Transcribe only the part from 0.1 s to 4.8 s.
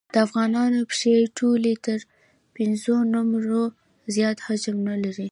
د افغانانو پښې ټولې تر پېنځو نمبرو زیات حجم